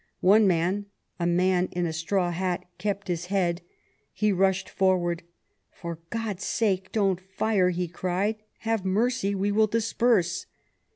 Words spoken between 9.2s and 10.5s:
We will disperse."